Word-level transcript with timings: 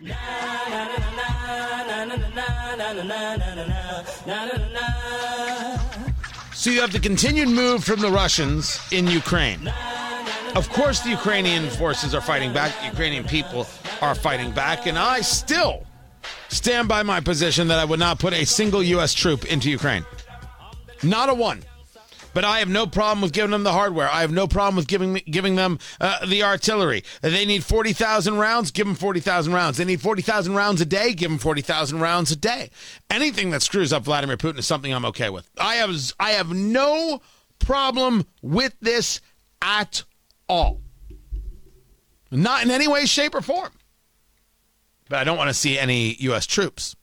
So 0.00 0.06
you 6.70 6.80
have 6.80 6.92
the 6.92 7.00
continued 7.02 7.48
move 7.48 7.82
from 7.82 8.00
the 8.00 8.08
Russians 8.08 8.78
in 8.92 9.08
Ukraine. 9.08 9.66
Of 10.54 10.68
course, 10.70 11.00
the 11.00 11.10
Ukrainian 11.10 11.68
forces 11.70 12.14
are 12.14 12.20
fighting 12.20 12.52
back. 12.52 12.78
The 12.78 12.86
Ukrainian 12.86 13.24
people 13.24 13.66
are 14.00 14.14
fighting 14.14 14.52
back. 14.52 14.86
And 14.86 14.96
I 14.96 15.20
still 15.20 15.84
stand 16.48 16.86
by 16.86 17.02
my 17.02 17.18
position 17.18 17.66
that 17.66 17.80
I 17.80 17.84
would 17.84 17.98
not 17.98 18.20
put 18.20 18.32
a 18.32 18.46
single 18.46 18.84
U.S. 18.84 19.12
troop 19.14 19.46
into 19.46 19.68
Ukraine. 19.68 20.04
Not 21.02 21.28
a 21.28 21.34
one. 21.34 21.64
But 22.34 22.44
I 22.44 22.58
have 22.60 22.68
no 22.68 22.86
problem 22.86 23.20
with 23.22 23.32
giving 23.32 23.50
them 23.50 23.62
the 23.64 23.72
hardware. 23.72 24.08
I 24.08 24.20
have 24.20 24.30
no 24.30 24.46
problem 24.46 24.76
with 24.76 24.86
giving 24.86 25.14
giving 25.30 25.56
them 25.56 25.78
uh, 26.00 26.24
the 26.26 26.42
artillery. 26.42 27.02
They 27.20 27.44
need 27.44 27.64
forty 27.64 27.92
thousand 27.92 28.38
rounds. 28.38 28.70
Give 28.70 28.86
them 28.86 28.94
forty 28.94 29.20
thousand 29.20 29.54
rounds. 29.54 29.78
They 29.78 29.84
need 29.84 30.00
forty 30.00 30.22
thousand 30.22 30.54
rounds 30.54 30.80
a 30.80 30.86
day. 30.86 31.14
Give 31.14 31.30
them 31.30 31.38
forty 31.38 31.62
thousand 31.62 32.00
rounds 32.00 32.30
a 32.30 32.36
day. 32.36 32.70
Anything 33.10 33.50
that 33.50 33.62
screws 33.62 33.92
up 33.92 34.04
Vladimir 34.04 34.36
Putin 34.36 34.58
is 34.58 34.66
something 34.66 34.92
I'm 34.92 35.06
okay 35.06 35.30
with. 35.30 35.48
I 35.58 35.76
have 35.76 35.96
I 36.20 36.32
have 36.32 36.52
no 36.52 37.22
problem 37.58 38.26
with 38.42 38.74
this 38.80 39.20
at 39.62 40.04
all. 40.48 40.80
Not 42.30 42.62
in 42.62 42.70
any 42.70 42.86
way, 42.86 43.06
shape, 43.06 43.34
or 43.34 43.40
form. 43.40 43.72
But 45.08 45.20
I 45.20 45.24
don't 45.24 45.38
want 45.38 45.48
to 45.48 45.54
see 45.54 45.78
any 45.78 46.14
U.S. 46.20 46.46
troops. 46.46 46.94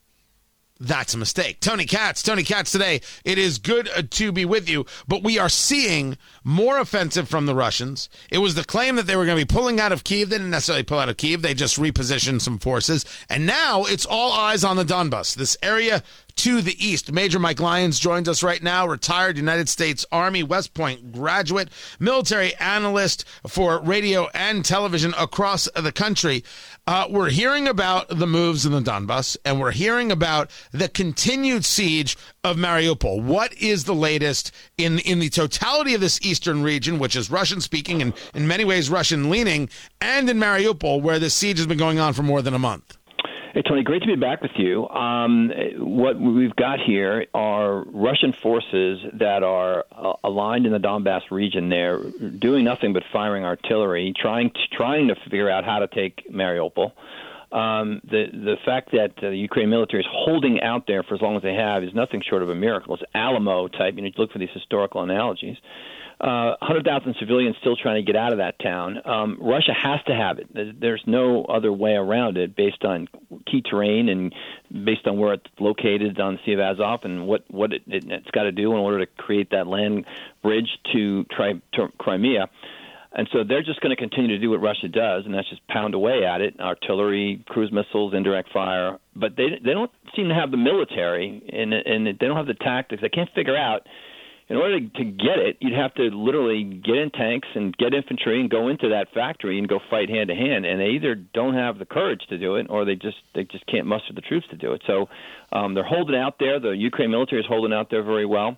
That's 0.79 1.13
a 1.13 1.17
mistake. 1.17 1.61
Tony 1.61 1.85
Katz, 1.85 2.21
Tony 2.21 2.43
Katz 2.43 2.71
today. 2.71 2.99
It 3.23 3.37
is 3.37 3.59
good 3.59 3.89
to 4.11 4.31
be 4.33 4.43
with 4.43 4.69
you, 4.69 4.85
but 5.07 5.23
we 5.23 5.39
are 5.39 5.47
seeing 5.47 6.17
more 6.45 6.77
offensive 6.77 7.27
from 7.27 7.47
the 7.47 7.55
Russians. 7.55 8.07
It 8.29 8.37
was 8.37 8.53
the 8.53 8.63
claim 8.63 8.95
that 8.95 9.07
they 9.07 9.15
were 9.15 9.25
going 9.25 9.37
to 9.37 9.45
be 9.45 9.53
pulling 9.53 9.79
out 9.79 9.91
of 9.91 10.03
Kiev. 10.03 10.29
They 10.29 10.37
didn't 10.37 10.51
necessarily 10.51 10.83
pull 10.83 10.99
out 10.99 11.09
of 11.09 11.17
Kiev. 11.17 11.41
They 11.41 11.55
just 11.55 11.77
repositioned 11.77 12.39
some 12.41 12.59
forces. 12.59 13.03
And 13.29 13.47
now 13.47 13.83
it's 13.85 14.05
all 14.05 14.31
eyes 14.31 14.63
on 14.63 14.77
the 14.77 14.85
Donbas, 14.85 15.35
this 15.35 15.57
area 15.63 16.03
to 16.35 16.61
the 16.61 16.85
east. 16.85 17.11
Major 17.11 17.39
Mike 17.39 17.59
Lyons 17.59 17.99
joins 17.99 18.27
us 18.27 18.43
right 18.43 18.61
now, 18.61 18.87
retired 18.87 19.37
United 19.37 19.69
States 19.69 20.05
Army 20.11 20.43
West 20.43 20.73
Point 20.73 21.11
graduate, 21.11 21.69
military 21.99 22.53
analyst 22.55 23.25
for 23.47 23.79
radio 23.79 24.27
and 24.33 24.63
television 24.63 25.13
across 25.17 25.67
the 25.75 25.91
country. 25.91 26.43
Uh, 26.87 27.07
we're 27.09 27.29
hearing 27.29 27.67
about 27.67 28.09
the 28.09 28.27
moves 28.27 28.65
in 28.65 28.71
the 28.71 28.81
Donbass, 28.81 29.37
and 29.43 29.59
we're 29.59 29.71
hearing 29.71 30.11
about 30.11 30.51
the 30.71 30.89
continued 30.89 31.65
siege 31.65 32.17
of 32.45 32.57
Mariupol. 32.57 33.23
What 33.23 33.53
is 33.55 33.85
the 33.85 33.95
latest 33.95 34.51
in 34.77 34.99
in 34.99 35.17
the 35.17 35.29
totality 35.29 35.95
of 35.95 36.01
this 36.01 36.21
eastern 36.21 36.61
region, 36.61 36.99
which 36.99 37.15
is 37.15 37.31
Russian 37.31 37.59
speaking 37.59 38.03
and 38.03 38.13
in 38.35 38.47
many 38.47 38.63
ways 38.63 38.87
Russian 38.87 39.31
leaning, 39.31 39.67
and 39.99 40.29
in 40.29 40.37
Mariupol, 40.37 41.01
where 41.01 41.17
the 41.17 41.31
siege 41.31 41.57
has 41.57 41.65
been 41.65 41.79
going 41.79 41.97
on 41.97 42.13
for 42.13 42.21
more 42.21 42.43
than 42.43 42.53
a 42.53 42.59
month? 42.59 42.97
Hey, 43.55 43.63
Tony, 43.63 43.81
great 43.83 44.01
to 44.03 44.07
be 44.07 44.15
back 44.15 44.43
with 44.43 44.51
you. 44.57 44.87
Um, 44.89 45.49
what 45.77 46.19
we've 46.19 46.55
got 46.55 46.79
here 46.79 47.25
are 47.33 47.83
Russian 47.85 48.31
forces 48.31 48.99
that 49.13 49.41
are 49.41 49.85
uh, 49.91 50.13
aligned 50.23 50.67
in 50.67 50.71
the 50.71 50.77
Donbass 50.77 51.31
region. 51.31 51.69
They're 51.69 52.03
doing 52.37 52.63
nothing 52.63 52.93
but 52.93 53.03
firing 53.11 53.43
artillery, 53.43 54.13
trying 54.15 54.51
to, 54.51 54.59
trying 54.71 55.07
to 55.07 55.15
figure 55.15 55.49
out 55.49 55.63
how 55.63 55.79
to 55.79 55.87
take 55.87 56.29
Mariupol. 56.29 56.91
Um, 57.55 58.01
the 58.03 58.25
the 58.31 58.55
fact 58.65 58.91
that 58.91 59.11
uh, 59.17 59.29
the 59.29 59.37
Ukraine 59.37 59.69
military 59.69 60.01
is 60.01 60.09
holding 60.11 60.61
out 60.61 60.87
there 60.87 61.03
for 61.03 61.15
as 61.15 61.21
long 61.21 61.37
as 61.37 61.41
they 61.41 61.53
have 61.53 61.83
is 61.83 61.93
nothing 61.93 62.21
short 62.27 62.43
of 62.43 62.49
a 62.49 62.55
miracle. 62.55 62.95
It's 62.95 63.03
Alamo 63.13 63.67
type. 63.67 63.95
You 63.95 64.01
know, 64.01 64.07
you 64.07 64.13
look 64.17 64.31
for 64.31 64.39
these 64.39 64.53
historical 64.53 65.01
analogies 65.01 65.57
uh, 66.19 66.55
100,000 66.59 67.15
civilians 67.19 67.55
still 67.59 67.75
trying 67.75 68.03
to 68.03 68.11
get 68.11 68.15
out 68.15 68.31
of 68.31 68.37
that 68.37 68.57
town. 68.59 69.01
Um, 69.05 69.37
Russia 69.41 69.73
has 69.73 69.99
to 70.07 70.15
have 70.15 70.39
it. 70.39 70.79
There's 70.79 71.03
no 71.05 71.43
other 71.43 71.73
way 71.73 71.91
around 71.91 72.37
it 72.37 72.55
based 72.55 72.85
on 72.85 73.09
key 73.45 73.61
terrain 73.61 74.07
and 74.07 74.33
based 74.85 75.07
on 75.07 75.17
where 75.17 75.33
it's 75.33 75.45
located 75.59 76.19
on 76.19 76.35
the 76.35 76.39
Sea 76.45 76.53
of 76.53 76.59
Azov 76.59 77.01
and 77.03 77.27
what, 77.27 77.43
what 77.49 77.73
it, 77.73 77.83
has 78.09 78.31
got 78.31 78.43
to 78.43 78.53
do 78.53 78.71
in 78.71 78.77
order 78.77 79.05
to 79.05 79.11
create 79.17 79.49
that 79.51 79.67
land 79.67 80.05
bridge 80.41 80.69
to, 80.93 81.25
tri- 81.25 81.61
to 81.73 81.89
Crimea. 81.97 82.49
And 83.17 83.29
so 83.31 83.45
they're 83.47 83.63
just 83.63 83.79
going 83.79 83.95
to 83.95 84.01
continue 84.01 84.27
to 84.35 84.39
do 84.39 84.49
what 84.49 84.61
Russia 84.61 84.89
does, 84.89 85.23
and 85.25 85.33
that's 85.33 85.49
just 85.49 85.65
pound 85.67 85.93
away 85.93 86.25
at 86.25 86.41
it: 86.41 86.59
artillery, 86.59 87.43
cruise 87.47 87.71
missiles, 87.71 88.13
indirect 88.13 88.51
fire. 88.51 88.99
But 89.15 89.37
they 89.37 89.57
they 89.63 89.71
don't 89.71 89.91
seem 90.15 90.27
to 90.27 90.35
have 90.35 90.51
the 90.51 90.57
military, 90.57 91.41
and 91.51 91.73
and 91.73 92.05
they 92.05 92.11
don't 92.11 92.35
have 92.35 92.47
the 92.47 92.55
tactics. 92.55 93.01
They 93.01 93.09
can't 93.09 93.29
figure 93.33 93.55
out 93.55 93.87
in 94.47 94.57
order 94.57 94.79
to, 94.79 95.03
get 95.03 95.39
it, 95.39 95.57
you'd 95.59 95.73
have 95.73 95.93
to 95.95 96.03
literally 96.03 96.63
get 96.63 96.97
in 96.97 97.09
tanks 97.09 97.47
and 97.55 97.75
get 97.77 97.95
infantry 97.95 98.39
and 98.39 98.49
go 98.49 98.67
into 98.67 98.89
that 98.89 99.07
factory 99.11 99.57
and 99.57 99.67
go 99.67 99.79
fight 99.89 100.07
hand 100.07 100.29
to 100.29 100.35
hand. 100.35 100.65
And 100.65 100.79
they 100.79 100.89
either 100.89 101.15
don't 101.15 101.55
have 101.55 101.79
the 101.79 101.85
courage 101.85 102.21
to 102.29 102.37
do 102.37 102.55
it, 102.55 102.67
or 102.69 102.85
they 102.85 102.95
just 102.95 103.17
they 103.33 103.43
just 103.43 103.65
can't 103.65 103.87
muster 103.87 104.13
the 104.13 104.21
troops 104.21 104.45
to 104.51 104.55
do 104.55 104.73
it. 104.73 104.83
So 104.85 105.09
um, 105.51 105.73
they're 105.73 105.83
holding 105.83 106.15
out 106.15 106.35
there. 106.39 106.59
The 106.59 106.71
Ukraine 106.71 107.09
military 107.09 107.41
is 107.41 107.47
holding 107.47 107.73
out 107.73 107.89
there 107.89 108.03
very 108.03 108.25
well. 108.25 108.57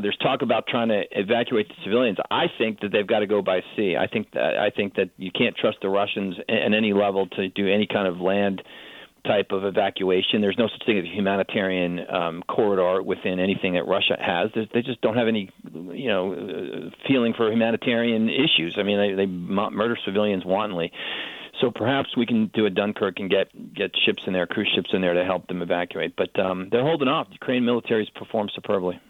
There's 0.00 0.16
talk 0.18 0.42
about 0.42 0.66
trying 0.66 0.88
to 0.88 1.02
evacuate 1.12 1.68
the 1.68 1.74
civilians. 1.84 2.18
I 2.30 2.46
think 2.58 2.80
that 2.80 2.90
they've 2.92 3.06
got 3.06 3.20
to 3.20 3.26
go 3.26 3.42
by 3.42 3.60
sea. 3.76 3.96
I 3.96 4.06
think 4.06 4.32
that 4.32 4.56
I 4.56 4.70
think 4.70 4.94
that 4.96 5.10
you 5.16 5.30
can't 5.30 5.56
trust 5.56 5.78
the 5.82 5.88
Russians 5.88 6.36
at 6.48 6.72
any 6.72 6.92
level 6.92 7.26
to 7.36 7.48
do 7.48 7.68
any 7.68 7.86
kind 7.86 8.08
of 8.08 8.18
land 8.20 8.62
type 9.26 9.52
of 9.52 9.64
evacuation. 9.64 10.40
There's 10.40 10.58
no 10.58 10.68
such 10.68 10.84
thing 10.86 10.98
as 10.98 11.04
a 11.04 11.08
humanitarian 11.08 12.00
um, 12.10 12.42
corridor 12.46 13.02
within 13.02 13.40
anything 13.40 13.74
that 13.74 13.86
Russia 13.86 14.16
has. 14.20 14.50
There's, 14.54 14.68
they 14.74 14.82
just 14.82 15.00
don't 15.00 15.16
have 15.16 15.28
any, 15.28 15.50
you 15.72 16.08
know, 16.08 16.32
uh, 16.34 16.90
feeling 17.08 17.32
for 17.34 17.50
humanitarian 17.50 18.28
issues. 18.28 18.76
I 18.78 18.82
mean, 18.82 18.98
they, 18.98 19.14
they 19.14 19.26
murder 19.26 19.96
civilians 20.04 20.44
wantonly. 20.44 20.92
So 21.60 21.70
perhaps 21.70 22.16
we 22.16 22.26
can 22.26 22.50
do 22.52 22.66
a 22.66 22.70
Dunkirk 22.70 23.20
and 23.20 23.30
get 23.30 23.48
get 23.74 23.92
ships 24.04 24.24
in 24.26 24.32
there, 24.32 24.46
cruise 24.46 24.70
ships 24.74 24.90
in 24.92 25.00
there 25.00 25.14
to 25.14 25.24
help 25.24 25.46
them 25.46 25.62
evacuate. 25.62 26.14
But 26.16 26.38
um, 26.38 26.68
they're 26.70 26.82
holding 26.82 27.08
off. 27.08 27.28
The 27.28 27.34
Ukrainian 27.34 27.64
military 27.64 28.04
has 28.04 28.10
performed 28.10 28.50
superbly. 28.54 29.00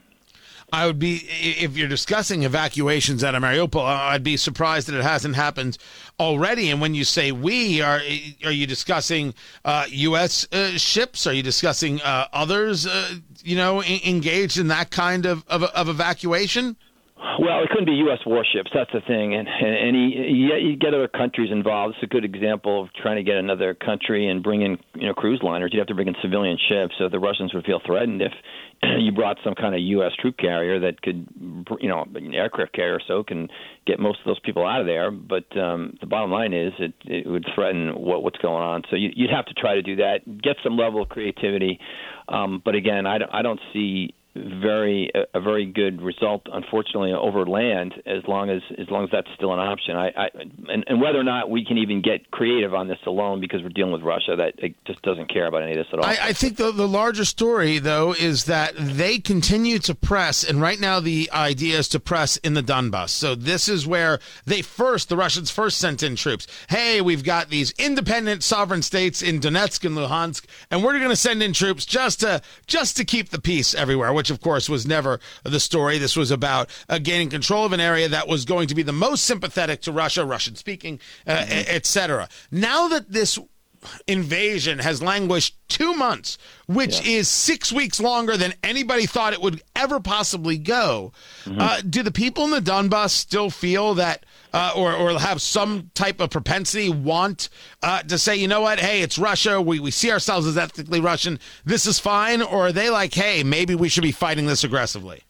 I 0.75 0.87
would 0.87 0.99
be 0.99 1.25
if 1.29 1.77
you're 1.77 1.87
discussing 1.87 2.43
evacuations 2.43 3.23
out 3.23 3.37
of 3.37 3.45
Mariupol. 3.45 3.81
I'd 3.81 4.25
be 4.25 4.37
surprised 4.37 4.89
that 4.89 4.99
it 4.99 5.05
hasn't 5.05 5.37
happened 5.37 5.79
already. 6.19 6.69
And 6.69 6.81
when 6.81 6.97
you 6.97 7.05
say 7.05 7.31
we, 7.31 7.81
are 7.81 8.01
are 8.45 8.51
you 8.51 8.67
discussing 8.67 9.35
uh, 9.65 9.87
U.S. 9.89 10.49
Uh, 10.51 10.77
ships? 10.77 11.29
Are 11.29 11.33
you 11.33 11.45
discussing 11.45 12.03
uh, 12.03 12.27
others? 12.33 12.89
Uh, 12.89 13.15
you 13.45 13.55
know, 13.55 13.85
engaged 13.85 14.59
in 14.59 14.67
that 14.67 14.91
kind 14.91 15.27
of 15.27 15.45
of, 15.47 15.63
of 15.63 15.89
evacuation? 15.89 16.77
Well, 17.17 17.63
it 17.63 17.71
couldn't 17.71 17.87
be 17.87 17.95
U.S. 18.07 18.19
warships. 18.27 18.71
That's 18.75 18.91
the 18.93 19.01
thing, 19.01 19.35
and 19.35 19.47
and, 19.49 19.75
and 19.75 20.13
you, 20.13 20.55
you 20.57 20.77
get 20.77 20.95
other 20.95 21.09
countries 21.09 21.51
involved. 21.51 21.95
It's 21.95 22.05
a 22.05 22.13
good 22.13 22.25
example 22.25 22.83
of 22.83 22.93
trying 22.95 23.17
to 23.17 23.23
get 23.23 23.37
another 23.37 23.75
country 23.75 24.29
and 24.29 24.43
bring 24.43 24.63
in 24.63 24.79
you 24.95 25.07
know 25.07 25.15
cruise 25.15 25.41
liners. 25.43 25.71
You'd 25.73 25.81
have 25.81 25.89
to 25.89 25.95
bring 25.95 26.09
in 26.09 26.15
civilian 26.23 26.59
ships, 26.69 26.95
so 26.99 27.09
the 27.09 27.19
Russians 27.21 27.55
would 27.55 27.65
feel 27.65 27.81
threatened 27.85 28.21
if 28.21 28.33
you 28.99 29.13
brought 29.13 29.39
some 29.45 29.55
kind 29.55 29.75
of 29.75 29.81
U.S. 29.81 30.13
troop 30.21 30.37
carrier 30.37 30.81
that 30.81 31.03
could, 31.03 31.27
you 31.81 31.89
know, 31.89 32.05
an 32.15 32.35
aircraft 32.35 32.73
carrier 32.73 32.95
or 32.95 33.03
so 33.07 33.23
can 33.23 33.49
get 33.87 33.99
most 33.99 34.19
of 34.21 34.27
those 34.27 34.41
people 34.41 34.67
out 34.67 34.81
of 34.81 34.87
there. 34.87 35.11
But 35.11 35.57
um, 35.57 35.97
the 36.01 36.07
bottom 36.07 36.31
line 36.31 36.53
is 36.53 36.73
it, 36.79 36.95
it 37.05 37.27
would 37.29 37.47
threaten 37.55 37.91
what, 37.91 38.23
what's 38.23 38.39
going 38.39 38.63
on. 38.63 38.83
So 38.91 38.97
you, 38.97 39.11
you'd 39.15 39.31
have 39.31 39.47
to 39.47 39.55
try 39.55 39.75
to 39.75 39.83
do 39.83 39.97
that, 39.97 40.21
get 40.43 40.57
some 40.63 40.77
level 40.77 41.03
of 41.03 41.09
creativity. 41.09 41.79
Um, 42.29 42.63
but 42.65 42.75
again, 42.75 43.07
I 43.07 43.19
don't, 43.19 43.31
I 43.33 43.43
don't 43.43 43.61
see 43.73 44.15
very 44.35 45.11
a, 45.33 45.41
very 45.41 45.65
good 45.65 46.03
result, 46.03 46.43
unfortunately, 46.53 47.13
over 47.13 47.47
land 47.47 47.95
as 48.05 48.23
long 48.27 48.51
as 48.51 48.63
as 48.79 48.89
long 48.91 49.05
as 49.05 49.11
that's 49.13 49.29
still 49.37 49.53
an 49.53 49.61
option. 49.61 49.97
I, 49.97 50.09
I 50.09 50.29
and, 50.69 50.85
and 50.89 51.01
whether 51.01 51.19
or 51.19 51.25
not 51.25 51.51
we 51.51 51.65
can 51.65 51.79
even 51.79 52.03
get 52.03 52.31
creative 52.33 52.75
on 52.75 52.89
this 52.89 52.99
alone 53.07 53.41
because 53.41 53.63
we're 53.63 53.69
dealing 53.69 53.93
with 53.93 54.03
Russia, 54.03 54.35
that 54.37 54.55
it 54.59 54.75
just 54.87 55.03
doesn't 55.03 55.33
care 55.33 55.47
about 55.47 55.63
any 55.63 55.73
of 55.73 55.79
this 55.79 55.87
at 55.93 55.99
all. 56.01 56.05
I, 56.05 56.19
I 56.21 56.33
think 56.33 56.57
the 56.57 56.73
the 56.73 56.89
larger 56.89 57.25
story 57.25 57.79
though 57.79 58.13
is 58.13 58.47
that 58.47 58.75
they 58.77 59.19
continue 59.19 59.79
to 59.81 59.95
press, 59.95 60.43
and 60.43 60.61
right 60.61 60.81
now 60.81 60.99
the 60.99 61.31
idea 61.33 61.79
is 61.79 61.89
to 61.91 62.01
press 62.01 62.37
in 62.39 62.55
the 62.55 62.63
Donbass. 62.63 63.11
So 63.11 63.37
this 63.37 63.69
is 63.69 63.87
where 63.87 64.19
they 64.47 64.63
first 64.63 65.09
the 65.11 65.17
Russians 65.17 65.53
first 65.53 65.79
sent 65.79 66.03
in 66.03 66.17
troops. 66.17 66.49
Hey, 66.71 67.01
we've 67.01 67.25
got 67.25 67.51
these 67.51 67.71
independent 67.79 68.43
sovereign 68.43 68.83
states 68.83 69.23
in 69.23 69.39
Donetsk 69.39 69.85
and 69.85 69.97
Luhansk, 69.97 70.47
and 70.73 70.83
we're 70.83 70.99
going 70.99 71.11
to 71.11 71.17
send 71.17 71.41
in 71.41 71.53
troops 71.53 71.87
just 71.87 72.21
to 72.21 72.43
just 72.67 72.97
to 72.97 73.05
keep 73.05 73.29
the 73.29 73.41
peace 73.41 73.75
everywhere 73.75 74.13
which 74.13 74.24
of 74.31 74.41
course 74.41 74.69
was 74.69 74.87
never 74.87 75.21
the 75.43 75.61
story. 75.61 75.99
This 75.99 76.17
was 76.17 76.31
about 76.31 76.71
uh, 76.89 76.99
gaining 76.99 77.31
control 77.31 77.65
of 77.65 77.73
an 77.73 77.81
area 77.81 78.09
that 78.09 78.29
was 78.29 78.45
going 78.45 78.69
to 78.69 78.75
be 78.75 78.83
the 78.83 78.93
most 78.93 79.25
sympathetic 79.25 79.83
to 79.83 79.93
Russia, 79.93 80.25
Russian 80.25 80.57
speaking, 80.57 81.01
uh, 81.27 81.37
mm-hmm. 81.37 81.75
etc. 81.75 82.29
Now 82.51 82.89
that 82.89 83.11
this 83.11 83.39
invasion 84.07 84.79
has 84.79 85.03
languished 85.03 85.57
two 85.69 85.95
months, 85.95 86.39
which 86.67 87.05
yeah. 87.05 87.19
is 87.19 87.29
six 87.29 87.73
weeks 87.73 88.01
longer 88.01 88.37
than 88.37 88.55
anybody 88.63 89.07
thought 89.07 89.33
it 89.33 89.43
would 89.43 89.63
ever 89.77 90.01
possibly 90.01 90.59
go. 90.59 91.13
Mm-hmm. 91.45 91.61
Uh, 91.61 91.81
do 91.89 92.03
the 92.03 92.11
people 92.11 92.45
in 92.45 92.51
the 92.51 92.61
Donbass 92.61 93.11
still 93.11 93.51
feel 93.51 93.95
that 93.95 94.25
uh, 94.55 94.73
or, 94.77 94.95
or 94.95 95.19
have 95.19 95.43
some 95.43 95.91
type 95.95 96.21
of 96.21 96.31
propensity, 96.31 96.89
want 96.89 97.49
uh, 97.83 98.03
to 98.05 98.17
say, 98.17 98.37
you 98.37 98.47
know 98.47 98.61
what, 98.61 98.79
hey, 98.79 99.03
it's 99.03 99.19
Russia. 99.19 99.61
We, 99.61 99.81
we 99.81 99.91
see 99.91 100.13
ourselves 100.13 100.47
as 100.47 100.57
ethnically 100.57 101.01
Russian. 101.01 101.41
This 101.65 101.87
is 101.87 101.99
fine. 101.99 102.41
Or 102.41 102.69
are 102.69 102.73
they 102.73 102.89
like, 102.89 103.13
hey, 103.13 103.43
maybe 103.43 103.75
we 103.75 103.89
should 103.89 104.05
be 104.05 104.13
fighting 104.13 104.47
this 104.47 104.63
aggressively? 104.63 105.25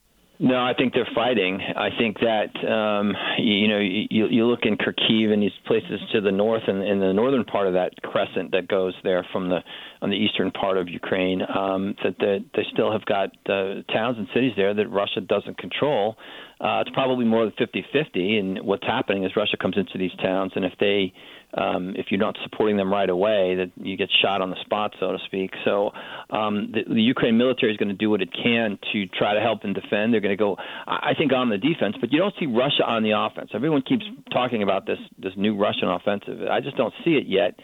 No, 0.45 0.57
I 0.63 0.75
think 0.75 0.93
they're 0.93 1.09
fighting. 1.15 1.59
I 1.75 1.89
think 1.97 2.19
that 2.21 2.53
um, 2.71 3.15
you 3.39 3.67
know 3.67 3.79
you, 3.79 4.27
you 4.29 4.45
look 4.45 4.65
in 4.65 4.77
Kharkiv 4.77 5.33
and 5.33 5.43
these 5.43 5.57
places 5.67 5.99
to 6.13 6.21
the 6.21 6.33
north 6.33 6.65
and 6.67 6.83
in 6.83 7.01
the 7.01 7.15
northern 7.15 7.45
part 7.45 7.67
of 7.67 7.73
that 7.73 7.93
crescent 8.03 8.53
that 8.53 8.69
goes 8.69 8.93
there 9.05 9.27
from 9.33 9.49
the 9.49 9.61
on 10.03 10.11
the 10.11 10.17
eastern 10.17 10.51
part 10.51 10.77
of 10.77 10.87
Ukraine 10.87 11.41
um, 11.41 11.95
that 12.05 12.17
they, 12.21 12.45
they 12.55 12.67
still 12.75 12.93
have 12.93 13.07
got 13.07 13.31
uh, 13.49 13.81
towns 13.91 14.19
and 14.19 14.29
cities 14.35 14.53
there 14.55 14.75
that 14.75 14.87
Russia 14.89 15.23
doesn't 15.23 15.57
control. 15.57 16.17
Uh, 16.61 16.83
it's 16.83 16.91
probably 16.93 17.25
more 17.25 17.45
than 17.45 17.53
50-50, 17.55 18.39
and 18.39 18.63
what's 18.65 18.85
happening 18.85 19.25
is 19.25 19.33
Russia 19.37 19.57
comes 19.57 19.77
into 19.79 19.99
these 19.99 20.15
towns, 20.23 20.53
and 20.55 20.65
if 20.65 20.73
they 20.79 21.13
um, 21.57 21.95
if 21.97 22.07
you're 22.11 22.21
not 22.21 22.37
supporting 22.43 22.77
them 22.77 22.93
right 22.93 23.09
away, 23.09 23.55
that 23.57 23.71
you 23.77 23.97
get 23.97 24.09
shot 24.23 24.41
on 24.41 24.51
the 24.51 24.61
spot, 24.63 24.95
so 24.99 25.13
to 25.13 25.19
speak. 25.27 25.51
So 25.65 25.91
um, 26.31 26.73
the, 26.73 26.95
the 26.95 27.03
Ukraine 27.03 27.37
military 27.39 27.73
is 27.73 27.79
going 27.79 27.89
to 27.89 27.95
do 27.95 28.11
what 28.11 28.23
it 28.23 28.31
can 28.33 28.79
to 28.93 29.07
try 29.07 29.35
to 29.35 29.41
help 29.41 29.65
and 29.65 29.75
defend. 29.75 30.13
They're 30.13 30.21
going 30.21 30.37
to 30.37 30.43
go, 30.43 30.57
I 30.87 31.13
think, 31.17 31.33
on 31.33 31.51
the 31.51 31.59
defense, 31.59 31.97
but 32.01 32.13
you 32.13 32.19
don't 32.19 32.35
see 32.39 32.47
Russia 32.47 32.85
on 32.87 33.03
the 33.03 33.13
offense. 33.13 33.51
Everyone 33.55 33.83
keeps 33.83 34.05
talking 34.33 34.63
about 34.63 34.87
this 34.87 34.99
this 35.19 35.33
new 35.37 35.57
Russian 35.57 35.89
offensive. 35.89 36.41
I 36.51 36.61
just 36.61 36.77
don't 36.77 36.95
see 37.05 37.13
it 37.13 37.27
yet 37.27 37.55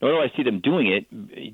nor 0.00 0.12
do 0.12 0.18
I 0.18 0.34
see 0.36 0.42
them 0.42 0.60
doing 0.60 0.86
it 0.86 1.06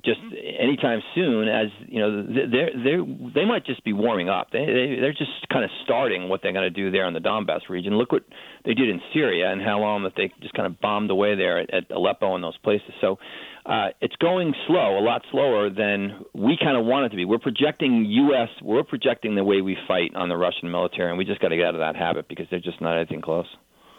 just 0.05 0.21
anytime 0.61 1.01
soon. 1.15 1.49
As 1.49 1.67
you 1.87 1.99
know, 1.99 2.23
they're 2.23 2.71
they 2.73 3.33
they 3.35 3.45
might 3.45 3.67
just 3.67 3.83
be 3.85 3.93
warming 3.93 4.29
up. 4.29 4.49
They, 4.53 4.65
they 4.65 4.97
they're 5.01 5.13
just 5.13 5.49
kind 5.53 5.65
of 5.65 5.71
starting 5.85 6.29
what 6.29 6.41
they're 6.43 6.53
going 6.53 6.71
to 6.73 6.83
do 6.83 6.91
there 6.91 7.07
in 7.09 7.15
the 7.15 7.21
Donbass 7.21 7.69
region. 7.69 7.99
Look 7.99 8.13
what 8.13 8.25
they 8.65 8.75
did 8.75 8.89
in 8.89 9.01
Syria 9.13 9.51
and 9.51 9.61
how 9.61 9.81
long 9.81 10.05
that 10.05 10.13
they 10.17 10.33
just 10.41 10.55
kind 10.55 10.67
of 10.67 10.81
bombed 10.81 11.11
away 11.11 11.35
there 11.35 11.59
at, 11.59 11.75
at 11.75 11.91
Aleppo 11.91 12.35
and 12.35 12.45
those 12.45 12.59
places. 12.59 12.91
So. 13.01 13.19
Uh, 13.67 13.89
it's 14.01 14.15
going 14.21 14.55
slow, 14.69 14.97
a 14.97 15.03
lot 15.03 15.23
slower 15.33 15.69
than 15.69 16.25
we 16.33 16.57
kind 16.57 16.77
of 16.77 16.87
want 16.87 17.05
it 17.05 17.09
to 17.09 17.17
be. 17.17 17.25
We're 17.25 17.41
projecting 17.41 18.05
U.S. 18.05 18.49
We're 18.63 18.85
projecting 18.85 19.35
the 19.35 19.43
way 19.43 19.61
we 19.61 19.77
fight 19.89 20.15
on 20.15 20.29
the 20.29 20.37
Russian 20.37 20.71
military, 20.71 21.09
and 21.09 21.19
we 21.19 21.25
just 21.25 21.41
got 21.41 21.49
to 21.49 21.57
get 21.57 21.67
out 21.67 21.75
of 21.75 21.81
that 21.81 21.97
habit 21.97 22.29
because 22.29 22.47
they're 22.49 22.61
just 22.61 22.81
not 22.81 22.97
anything 22.97 23.23
close. 23.23 23.47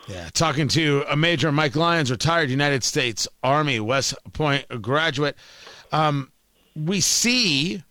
Yeah, 0.08 0.30
talking 0.34 0.68
to 0.70 1.04
a 1.10 1.18
Major 1.18 1.52
Mike 1.52 1.76
Lyons, 1.76 2.10
retired 2.10 2.50
United 2.50 2.84
States 2.84 3.28
Army 3.44 3.80
West 3.80 4.16
Point 4.34 4.66
graduate. 4.82 5.36
Um, 5.92 6.32
we 6.76 7.02
see, 7.02 7.84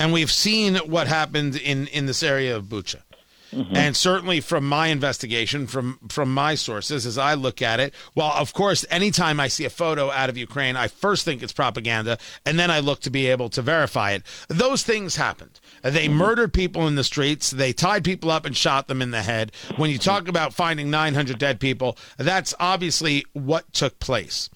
and 0.00 0.12
we've 0.12 0.30
seen 0.30 0.76
what 0.76 1.06
happened 1.06 1.56
in 1.56 1.86
in 1.88 2.06
this 2.06 2.22
area 2.22 2.56
of 2.56 2.64
Bucha. 2.64 3.02
Mm-hmm. 3.52 3.76
And 3.76 3.96
certainly 3.96 4.40
from 4.40 4.68
my 4.68 4.88
investigation, 4.88 5.66
from 5.66 5.98
from 6.08 6.32
my 6.32 6.54
sources, 6.54 7.06
as 7.06 7.16
I 7.16 7.34
look 7.34 7.62
at 7.62 7.80
it, 7.80 7.94
well, 8.14 8.32
of 8.32 8.52
course, 8.52 8.84
anytime 8.90 9.40
I 9.40 9.48
see 9.48 9.64
a 9.64 9.70
photo 9.70 10.10
out 10.10 10.28
of 10.28 10.36
Ukraine, 10.36 10.76
I 10.76 10.88
first 10.88 11.24
think 11.24 11.42
it's 11.42 11.52
propaganda, 11.52 12.18
and 12.44 12.58
then 12.58 12.70
I 12.70 12.80
look 12.80 13.00
to 13.00 13.10
be 13.10 13.26
able 13.26 13.48
to 13.50 13.62
verify 13.62 14.12
it. 14.12 14.22
Those 14.48 14.82
things 14.82 15.16
happened. 15.16 15.60
They 15.82 16.06
mm-hmm. 16.06 16.14
murdered 16.14 16.52
people 16.52 16.86
in 16.86 16.96
the 16.96 17.04
streets. 17.04 17.50
They 17.50 17.72
tied 17.72 18.04
people 18.04 18.30
up 18.30 18.44
and 18.44 18.56
shot 18.56 18.86
them 18.88 19.00
in 19.00 19.12
the 19.12 19.22
head. 19.22 19.52
When 19.76 19.90
you 19.90 19.98
talk 19.98 20.28
about 20.28 20.52
finding 20.52 20.90
900 20.90 21.38
dead 21.38 21.60
people, 21.60 21.96
that's 22.18 22.54
obviously 22.60 23.24
what 23.32 23.72
took 23.72 23.98
place 23.98 24.50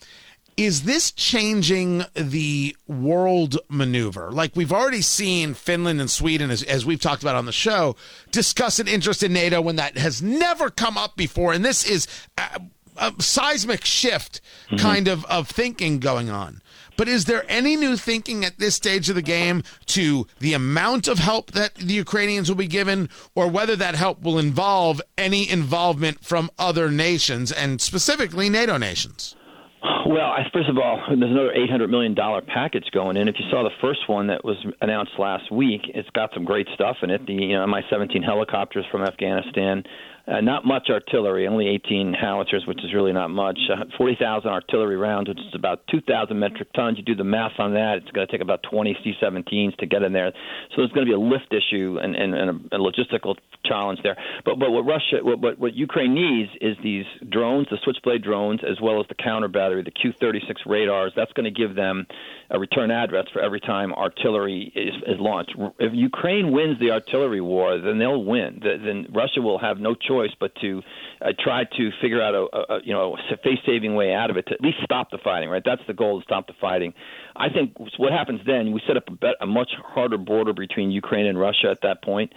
is 0.57 0.83
this 0.83 1.11
changing 1.11 2.05
the 2.15 2.77
world 2.87 3.59
maneuver? 3.69 4.31
Like 4.31 4.55
we've 4.55 4.73
already 4.73 5.03
seen 5.03 5.55
Finland 5.55 6.01
and 6.01 6.11
Sweden, 6.11 6.51
as, 6.51 6.63
as, 6.63 6.85
we've 6.85 7.01
talked 7.01 7.23
about 7.23 7.37
on 7.37 7.47
the 7.47 7.53
show, 7.53 7.97
discuss 8.31 8.79
an 8.79 8.89
interest 8.89 9.23
in 9.23 9.33
NATO 9.33 9.61
when 9.61 9.77
that 9.77 9.97
has 9.97 10.23
never 10.23 10.71
come 10.71 10.99
up 10.99 11.17
before. 11.17 11.53
And 11.53 11.65
this 11.65 11.89
is 11.89 12.07
a, 12.37 12.61
a 12.97 13.13
seismic 13.19 13.85
shift 13.85 14.41
mm-hmm. 14.67 14.77
kind 14.77 15.09
of, 15.09 15.25
of 15.27 15.49
thinking 15.49 15.99
going 15.99 16.29
on. 16.29 16.61
But 16.97 17.09
is 17.09 17.25
there 17.25 17.47
any 17.49 17.75
new 17.75 17.97
thinking 17.97 18.45
at 18.45 18.59
this 18.59 18.75
stage 18.75 19.09
of 19.09 19.15
the 19.15 19.23
game 19.23 19.63
to 19.87 20.27
the 20.41 20.53
amount 20.53 21.09
of 21.09 21.19
help 21.19 21.53
that 21.53 21.75
the 21.77 21.95
Ukrainians 21.95 22.51
will 22.51 22.57
be 22.57 22.67
given, 22.67 23.09
or 23.35 23.49
whether 23.49 23.75
that 23.77 23.95
help 23.95 24.21
will 24.23 24.39
involve 24.39 25.01
any 25.17 25.49
involvement 25.49 26.23
from 26.23 26.51
other 26.59 26.91
nations 26.91 27.51
and 27.51 27.81
specifically 27.81 28.51
NATO 28.51 28.77
nations? 28.77 29.35
Well, 29.83 30.27
I, 30.27 30.45
first 30.53 30.69
of 30.69 30.79
all, 30.79 31.03
there's 31.09 31.31
another 31.31 31.53
$800 31.57 31.91
million 31.91 32.15
package 32.47 32.85
going 32.93 33.17
in. 33.17 33.27
If 33.27 33.37
you 33.39 33.47
saw 33.51 33.65
the 33.65 33.75
first 33.81 34.09
one 34.09 34.29
that 34.29 34.45
was 34.45 34.57
announced 34.81 35.13
last 35.19 35.51
week, 35.51 35.83
it's 35.89 36.09
got 36.11 36.31
some 36.35 36.45
great 36.45 36.69
stuff 36.75 36.97
in 37.03 37.11
it. 37.11 37.27
The 37.27 37.33
you 37.33 37.55
know, 37.55 37.67
Mi-17 37.67 38.25
helicopters 38.25 38.85
from 38.93 39.03
Afghanistan, 39.03 39.83
uh, 40.27 40.41
not 40.41 40.65
much 40.65 40.89
artillery, 40.91 41.47
only 41.47 41.69
18 41.69 42.15
howitzers, 42.15 42.65
which 42.67 42.85
is 42.85 42.95
really 42.95 43.13
not 43.13 43.29
much. 43.29 43.59
Uh, 43.71 43.85
40,000 43.97 44.49
artillery 44.49 44.97
rounds, 44.97 45.29
which 45.29 45.39
is 45.39 45.55
about 45.55 45.87
2,000 45.89 46.39
metric 46.39 46.73
tons. 46.75 46.99
You 46.99 47.05
do 47.05 47.15
the 47.15 47.25
math 47.25 47.59
on 47.59 47.75
that, 47.75 47.99
it's 47.99 48.11
going 48.11 48.27
to 48.27 48.31
take 48.31 48.41
about 48.41 48.63
20 48.63 48.97
C-17s 49.03 49.77
to 49.79 49.87
get 49.87 50.03
in 50.03 50.13
there. 50.13 50.33
So 50.71 50.77
there's 50.79 50.93
going 50.93 51.07
to 51.07 51.11
be 51.11 51.15
a 51.15 51.19
lift 51.19 51.53
issue 51.53 51.99
and, 52.01 52.15
and, 52.15 52.35
and 52.35 52.69
a, 52.73 52.77
a 52.77 52.79
logistical 52.79 53.37
challenge 53.65 54.01
there. 54.03 54.17
But 54.45 54.59
but 54.59 54.71
what 54.71 54.85
Russia, 54.85 55.19
what, 55.23 55.41
what 55.41 55.59
what 55.59 55.75
Ukraine 55.75 56.15
needs 56.15 56.51
is 56.61 56.77
these 56.83 57.05
drones, 57.29 57.69
the 57.71 57.79
Switchblade 57.83 58.23
drones, 58.23 58.61
as 58.69 58.81
well 58.81 59.01
as 59.01 59.07
the 59.09 59.15
counter 59.15 59.49
battery, 59.49 59.83
the 59.83 59.91
Q-36 59.91 60.67
radars. 60.67 61.13
That's 61.17 61.33
going 61.33 61.45
to 61.45 61.51
give 61.51 61.75
them 61.75 62.07
a 62.51 62.59
return 62.59 62.91
address 62.91 63.27
for 63.33 63.41
every 63.41 63.61
time 63.61 63.93
artillery 63.93 64.73
is, 64.75 64.95
is 65.07 65.21
launched. 65.21 65.55
If 65.79 65.93
Ukraine 65.95 66.53
wins 66.53 66.79
the 66.81 66.91
artillery 66.91 67.41
war, 67.41 67.79
then 67.79 67.99
they'll 67.99 68.23
win. 68.23 68.61
Then 68.63 69.07
Russia 69.11 69.41
will 69.41 69.59
have 69.59 69.79
no 69.79 69.95
choice 70.13 70.35
but 70.39 70.53
to 70.61 70.83
uh, 71.25 71.33
try 71.47 71.65
to 71.79 71.91
figure 72.01 72.23
out 72.27 72.35
a, 72.35 72.45
a 72.75 72.79
you 72.85 72.93
know 72.93 73.17
a 73.17 73.37
face-saving 73.47 73.95
way 73.95 74.13
out 74.21 74.31
of 74.31 74.37
it 74.37 74.45
to 74.49 74.55
at 74.55 74.61
least 74.61 74.79
stop 74.85 75.11
the 75.11 75.19
fighting. 75.23 75.49
Right, 75.49 75.63
that's 75.65 75.83
the 75.87 75.95
goal 75.95 76.21
to 76.21 76.25
stop 76.25 76.47
the 76.47 76.55
fighting. 76.61 76.93
I 77.37 77.49
think 77.49 77.75
what 77.99 78.13
happens 78.13 78.41
then, 78.47 78.73
we 78.73 78.81
set 78.87 78.97
up 78.97 79.05
a, 79.09 79.13
bet, 79.13 79.35
a 79.41 79.47
much 79.47 79.71
harder 79.95 80.19
border 80.19 80.53
between 80.53 80.91
Ukraine 80.91 81.27
and 81.27 81.39
Russia 81.39 81.69
at 81.71 81.81
that 81.83 82.03
point. 82.03 82.33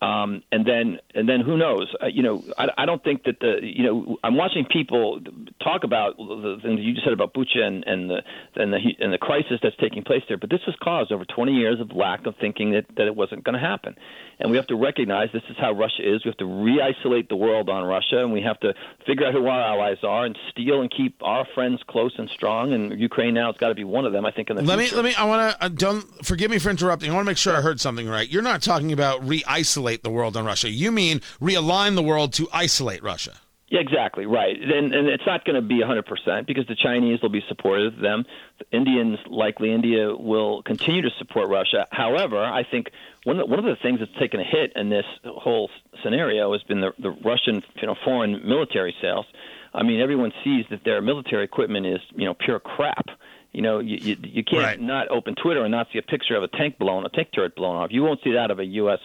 Um, 0.00 0.42
and 0.50 0.64
then, 0.64 0.98
and 1.14 1.28
then, 1.28 1.40
who 1.40 1.58
knows? 1.58 1.94
Uh, 2.02 2.06
you 2.06 2.22
know, 2.22 2.42
I, 2.56 2.68
I 2.78 2.86
don't 2.86 3.04
think 3.04 3.24
that 3.24 3.38
the, 3.40 3.58
you 3.62 3.84
know, 3.84 4.18
I'm 4.24 4.34
watching 4.34 4.64
people 4.64 5.20
talk 5.62 5.84
about 5.84 6.16
the 6.16 6.58
things 6.62 6.80
you 6.80 6.94
just 6.94 7.04
said 7.04 7.12
about 7.12 7.34
Bucha 7.34 7.60
and, 7.60 7.84
and 7.84 8.08
the 8.08 8.22
and 8.56 8.72
the 8.72 8.78
and 8.98 9.12
the 9.12 9.18
crisis 9.18 9.60
that's 9.62 9.76
taking 9.76 10.02
place 10.02 10.22
there. 10.26 10.38
But 10.38 10.48
this 10.48 10.60
was 10.66 10.74
caused 10.82 11.12
over 11.12 11.26
20 11.26 11.52
years 11.52 11.80
of 11.80 11.92
lack 11.94 12.24
of 12.24 12.34
thinking 12.40 12.72
that 12.72 12.86
that 12.96 13.08
it 13.08 13.14
wasn't 13.14 13.44
going 13.44 13.60
to 13.60 13.60
happen. 13.60 13.94
And 14.38 14.50
we 14.50 14.56
have 14.56 14.68
to 14.68 14.76
recognize 14.76 15.28
this 15.34 15.42
is 15.50 15.56
how 15.58 15.72
Russia 15.72 16.00
is. 16.02 16.24
We 16.24 16.30
have 16.30 16.38
to 16.38 16.46
re-isolate 16.46 17.28
the 17.28 17.36
world 17.36 17.68
on 17.68 17.84
Russia, 17.84 18.20
and 18.20 18.32
we 18.32 18.40
have 18.40 18.58
to 18.60 18.72
figure 19.06 19.26
out 19.26 19.34
who 19.34 19.46
our 19.46 19.60
allies 19.60 19.98
are 20.02 20.24
and 20.24 20.38
steal 20.50 20.80
and 20.80 20.90
keep 20.90 21.22
our 21.22 21.46
friends 21.54 21.82
close 21.86 22.14
and 22.16 22.30
strong. 22.30 22.72
And 22.72 22.98
Ukraine 22.98 23.34
now 23.34 23.52
has 23.52 23.58
got 23.58 23.68
to 23.68 23.74
be 23.74 23.84
one 23.84 24.06
of 24.06 24.14
them. 24.14 24.24
I 24.24 24.30
think. 24.30 24.48
In 24.48 24.56
the 24.56 24.62
let 24.62 24.78
future. 24.78 24.96
me 24.96 25.02
let 25.02 25.04
me. 25.10 25.14
I 25.14 25.24
want 25.24 25.52
to 25.52 25.64
uh, 25.66 25.68
don't 25.68 26.24
forgive 26.24 26.50
me 26.50 26.58
for 26.58 26.70
interrupting. 26.70 27.10
I 27.10 27.12
want 27.12 27.26
to 27.26 27.30
make 27.30 27.36
sure 27.36 27.54
I 27.54 27.60
heard 27.60 27.80
something 27.80 28.08
right. 28.08 28.26
You're 28.26 28.40
not 28.40 28.62
talking 28.62 28.92
about 28.92 29.28
re-isolate 29.28 29.89
isolate 29.90 30.02
the 30.02 30.10
world 30.10 30.36
on 30.36 30.44
Russia. 30.44 30.70
You 30.70 30.92
mean 30.92 31.20
realign 31.40 31.94
the 31.94 32.02
world 32.02 32.32
to 32.34 32.48
isolate 32.52 33.02
Russia. 33.02 33.32
Yeah, 33.68 33.78
exactly 33.80 34.26
right, 34.26 34.56
and, 34.60 34.92
and 34.92 35.06
it's 35.06 35.22
not 35.24 35.44
going 35.44 35.54
to 35.54 35.62
be 35.62 35.80
100% 35.80 36.44
because 36.44 36.66
the 36.66 36.74
Chinese 36.74 37.22
will 37.22 37.28
be 37.28 37.42
supportive 37.46 37.94
of 37.94 38.00
them. 38.00 38.24
The 38.58 38.76
Indians, 38.76 39.18
likely 39.28 39.72
India, 39.72 40.12
will 40.12 40.62
continue 40.64 41.02
to 41.02 41.10
support 41.18 41.48
Russia. 41.48 41.86
However, 41.92 42.42
I 42.42 42.64
think 42.68 42.90
one 43.22 43.38
of 43.38 43.46
the, 43.46 43.50
one 43.50 43.60
of 43.60 43.64
the 43.64 43.76
things 43.80 44.00
that's 44.00 44.10
taken 44.18 44.40
a 44.40 44.44
hit 44.44 44.72
in 44.74 44.90
this 44.90 45.04
whole 45.24 45.70
scenario 46.02 46.52
has 46.52 46.64
been 46.64 46.80
the, 46.80 46.90
the 46.98 47.10
Russian, 47.24 47.62
you 47.80 47.86
know, 47.86 47.94
foreign 48.04 48.44
military 48.44 48.92
sales. 49.00 49.26
I 49.72 49.84
mean, 49.84 50.00
everyone 50.00 50.32
sees 50.42 50.64
that 50.70 50.82
their 50.84 51.00
military 51.00 51.44
equipment 51.44 51.86
is, 51.86 52.00
you 52.16 52.24
know, 52.24 52.34
pure 52.34 52.58
crap. 52.58 53.06
You 53.52 53.62
know, 53.62 53.78
you 53.78 53.98
you, 53.98 54.16
you 54.20 54.42
can't 54.42 54.64
right. 54.64 54.80
not 54.80 55.08
open 55.12 55.36
Twitter 55.36 55.62
and 55.62 55.70
not 55.70 55.86
see 55.92 55.98
a 56.00 56.02
picture 56.02 56.34
of 56.34 56.42
a 56.42 56.48
tank 56.48 56.76
blown, 56.78 57.06
a 57.06 57.08
tank 57.08 57.28
turret 57.32 57.54
blown 57.54 57.76
off. 57.76 57.90
You 57.92 58.02
won't 58.02 58.18
see 58.24 58.32
that 58.32 58.50
of 58.50 58.58
a 58.58 58.64
U.S 58.64 58.98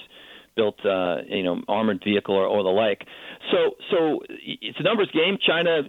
built 0.55 0.83
uh, 0.85 1.17
you 1.27 1.43
know 1.43 1.61
armored 1.67 2.01
vehicle 2.03 2.35
or, 2.35 2.45
or 2.45 2.63
the 2.63 2.69
like. 2.69 3.03
So 3.51 3.75
so 3.91 4.19
it's 4.29 4.79
a 4.79 4.83
numbers 4.83 5.09
game. 5.11 5.37
China, 5.45 5.83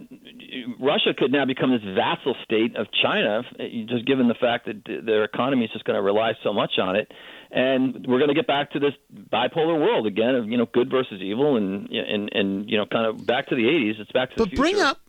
Russia 0.79 1.13
could 1.17 1.31
now 1.31 1.45
become 1.45 1.71
this 1.71 1.83
vassal 1.95 2.35
state 2.43 2.75
of 2.75 2.87
China, 3.01 3.43
just 3.87 4.05
given 4.05 4.27
the 4.27 4.35
fact 4.39 4.67
that 4.67 4.83
their 5.05 5.23
economy 5.23 5.65
is 5.65 5.71
just 5.71 5.85
going 5.85 5.95
to 5.95 6.01
rely 6.01 6.33
so 6.43 6.53
much 6.53 6.73
on 6.77 6.95
it. 6.95 7.11
And 7.49 8.05
we're 8.07 8.19
going 8.19 8.27
to 8.27 8.35
get 8.35 8.47
back 8.47 8.71
to 8.71 8.79
this 8.79 8.93
bipolar 9.31 9.79
world 9.79 10.05
again 10.05 10.35
of 10.35 10.47
you 10.47 10.57
know 10.57 10.67
good 10.71 10.89
versus 10.89 11.21
evil, 11.21 11.57
and 11.57 11.89
and 11.89 12.29
and 12.33 12.69
you 12.69 12.77
know 12.77 12.85
kind 12.85 13.05
of 13.05 13.25
back 13.25 13.47
to 13.47 13.55
the 13.55 13.63
80s. 13.63 13.99
It's 13.99 14.11
back 14.11 14.31
to 14.31 14.35
but 14.37 14.43
the 14.45 14.49
future. 14.49 14.61
bring 14.61 14.79
up 14.81 15.01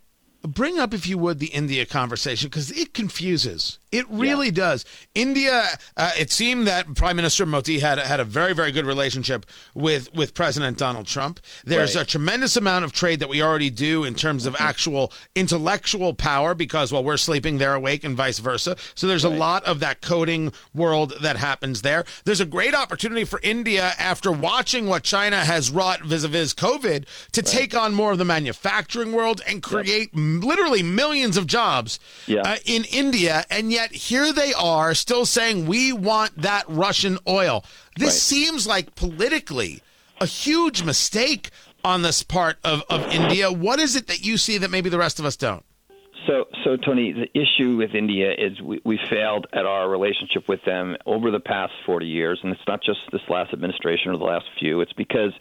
bring 0.43 0.79
up 0.79 0.95
if 0.95 1.07
you 1.07 1.19
would 1.19 1.39
the 1.39 1.47
India 1.47 1.85
conversation 1.85 2.49
because 2.49 2.71
it 2.71 2.95
confuses. 2.95 3.79
It 3.91 4.09
really 4.11 4.47
yeah. 4.47 4.53
does. 4.53 4.85
India. 5.15 5.65
Uh, 5.97 6.11
it 6.19 6.31
seemed 6.31 6.67
that 6.67 6.95
Prime 6.95 7.17
Minister 7.17 7.47
Modi 7.47 7.79
had 7.79 7.99
had 7.99 8.21
a 8.21 8.25
very 8.25 8.53
very 8.53 8.73
good 8.73 8.87
relationship 8.87 9.47
with 9.75 10.13
with 10.15 10.35
President 10.35 10.79
Donald 10.79 11.07
Trump. 11.07 11.41
There's 11.65 11.97
right. 11.97 12.03
a 12.03 12.07
tremendous 12.07 12.57
amount 12.57 12.85
of 12.85 12.93
trade 12.93 13.21
that 13.21 13.29
we 13.29 13.43
already 13.43 13.71
do 13.71 14.05
in 14.05 14.15
terms 14.15 14.47
of 14.47 14.57
actual 14.59 15.13
intellectual 15.35 16.15
power 16.15 16.55
because 16.55 16.93
while 16.93 17.05
we're 17.05 17.17
sleeping, 17.17 17.59
they're 17.59 17.75
awake, 17.75 18.05
and 18.05 18.17
vice 18.17 18.39
versa. 18.39 18.77
So 18.95 19.07
there's 19.07 19.25
right. 19.25 19.35
a 19.35 19.37
lot 19.37 19.65
of 19.65 19.81
that 19.81 20.01
coding 20.01 20.53
world 20.75 21.15
that 21.23 21.37
happens 21.37 21.83
there. 21.83 22.05
There's 22.25 22.41
a 22.41 22.47
great 22.47 22.75
opportunity 22.75 23.25
for 23.25 23.41
India 23.43 23.93
after 23.99 24.31
watching 24.31 24.87
what 24.87 25.03
China 25.03 25.45
has 25.45 25.71
wrought 25.71 26.03
vis-a-vis 26.03 26.55
COVID 26.55 27.07
to 27.33 27.41
right. 27.41 27.47
take 27.47 27.75
on 27.75 27.95
more 27.95 28.13
of 28.13 28.19
the 28.19 28.25
manufacturing 28.25 29.13
world 29.13 29.41
and 29.47 29.63
create 29.63 30.11
yep. 30.13 30.45
literally 30.45 30.83
millions 30.83 31.37
of 31.37 31.47
jobs 31.47 31.99
yeah. 32.27 32.43
uh, 32.43 32.57
in 32.67 32.85
India 32.85 33.45
and 33.51 33.71
yet 33.71 33.78
yet 33.79 33.93
here 33.93 34.33
they 34.33 34.53
are 34.55 34.93
still 34.93 35.25
saying 35.25 35.67
we 35.67 35.93
want 35.93 36.37
that 36.37 36.65
Russian 36.69 37.17
oil. 37.29 37.65
This 37.97 38.09
right. 38.09 38.13
seems 38.13 38.67
like 38.67 38.97
politically 38.97 39.83
a 40.21 40.27
huge 40.27 40.83
mistake 40.83 41.51
on 41.85 42.03
this 42.03 42.25
part 42.25 42.57
of, 42.65 42.83
of 42.91 43.07
India. 43.13 43.53
What 43.53 43.79
is 43.79 43.95
it 43.95 44.09
that 44.09 44.25
you 44.25 44.37
see 44.37 44.59
that 44.59 44.71
maybe 44.71 44.91
the 44.91 44.99
rest 44.99 45.21
of 45.21 45.25
us 45.25 45.37
don't? 45.37 45.65
So, 46.27 46.47
so 46.65 46.77
Tony, 46.77 47.13
the 47.13 47.29
issue 47.39 47.77
with 47.77 47.95
India 47.95 48.33
is 48.37 48.61
we, 48.61 48.83
we 48.85 48.99
failed 49.09 49.47
at 49.53 49.65
our 49.65 49.89
relationship 49.89 50.49
with 50.49 50.63
them 50.67 50.97
over 51.07 51.31
the 51.31 51.41
past 51.41 51.73
40 51.87 52.05
years, 52.05 52.41
and 52.43 52.53
it's 52.53 52.67
not 52.67 52.83
just 52.83 52.99
this 53.13 53.23
last 53.29 53.53
administration 53.53 54.11
or 54.11 54.19
the 54.19 54.25
last 54.25 54.45
few. 54.59 54.81
It's 54.81 54.93
because 54.93 55.33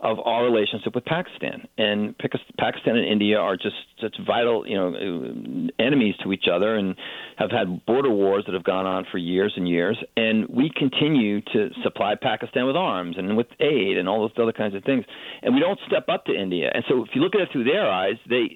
of 0.00 0.18
our 0.24 0.44
relationship 0.44 0.94
with 0.94 1.04
Pakistan. 1.04 1.66
And 1.78 2.14
Pakistan 2.58 2.96
and 2.96 3.06
India 3.06 3.38
are 3.38 3.56
just 3.56 3.76
such 4.00 4.16
vital, 4.26 4.66
you 4.66 4.76
know, 4.76 5.68
enemies 5.78 6.14
to 6.22 6.32
each 6.32 6.44
other, 6.52 6.76
and 6.76 6.94
have 7.36 7.50
had 7.50 7.84
border 7.86 8.10
wars 8.10 8.44
that 8.46 8.54
have 8.54 8.64
gone 8.64 8.86
on 8.86 9.06
for 9.10 9.18
years 9.18 9.52
and 9.56 9.68
years. 9.68 9.96
And 10.16 10.48
we 10.48 10.70
continue 10.74 11.40
to 11.40 11.70
supply 11.82 12.14
Pakistan 12.20 12.66
with 12.66 12.76
arms 12.76 13.16
and 13.18 13.36
with 13.36 13.46
aid 13.60 13.96
and 13.96 14.08
all 14.08 14.20
those 14.20 14.42
other 14.42 14.52
kinds 14.52 14.74
of 14.74 14.84
things. 14.84 15.04
And 15.42 15.54
we 15.54 15.60
don't 15.60 15.78
step 15.86 16.08
up 16.08 16.26
to 16.26 16.34
India. 16.34 16.70
And 16.74 16.84
so, 16.88 17.02
if 17.04 17.10
you 17.14 17.20
look 17.22 17.34
at 17.34 17.40
it 17.40 17.48
through 17.52 17.64
their 17.64 17.88
eyes, 17.88 18.16
they, 18.28 18.48